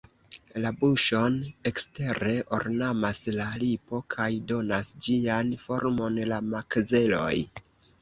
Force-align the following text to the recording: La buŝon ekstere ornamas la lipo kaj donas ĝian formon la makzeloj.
La 0.61 0.69
buŝon 0.77 1.35
ekstere 1.71 2.33
ornamas 2.59 3.21
la 3.37 3.51
lipo 3.67 4.01
kaj 4.17 4.29
donas 4.55 4.93
ĝian 5.11 5.57
formon 5.69 6.23
la 6.35 6.45
makzeloj. 6.53 7.35